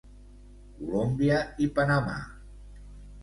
[0.77, 2.17] Colòmbia i Panamà.